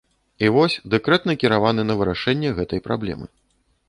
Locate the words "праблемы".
2.89-3.29